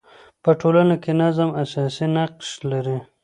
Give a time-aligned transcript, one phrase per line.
[0.43, 2.97] په ټولنه کي نظم اساسي نقش لري.